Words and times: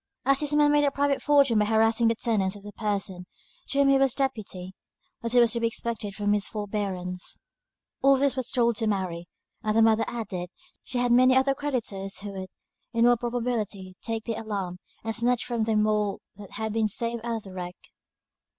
As 0.25 0.39
this 0.39 0.51
man 0.55 0.71
made 0.71 0.83
a 0.83 0.89
private 0.89 1.21
fortune 1.21 1.59
by 1.59 1.65
harassing 1.65 2.07
the 2.07 2.15
tenants 2.15 2.55
of 2.55 2.63
the 2.63 2.71
person 2.71 3.27
to 3.67 3.77
whom 3.77 3.89
he 3.89 3.99
was 3.99 4.15
deputy, 4.15 4.73
little 5.21 5.41
was 5.41 5.53
to 5.53 5.59
be 5.59 5.67
expected 5.67 6.15
from 6.15 6.33
his 6.33 6.47
forbearance. 6.47 7.39
All 8.01 8.17
this 8.17 8.35
was 8.35 8.49
told 8.49 8.77
to 8.77 8.87
Mary 8.87 9.27
and 9.61 9.77
the 9.77 9.83
mother 9.83 10.05
added, 10.07 10.49
she 10.83 10.97
had 10.97 11.11
many 11.11 11.35
other 11.37 11.53
creditors 11.53 12.17
who 12.17 12.31
would, 12.31 12.49
in 12.93 13.05
all 13.05 13.15
probability, 13.15 13.93
take 14.01 14.23
the 14.23 14.33
alarm, 14.41 14.79
and 15.03 15.13
snatch 15.15 15.45
from 15.45 15.65
them 15.65 15.85
all 15.85 16.19
that 16.35 16.53
had 16.53 16.73
been 16.73 16.87
saved 16.87 17.21
out 17.23 17.35
of 17.35 17.43
the 17.43 17.53
wreck. 17.53 17.75